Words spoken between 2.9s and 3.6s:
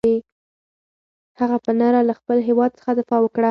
دفاع وکړه.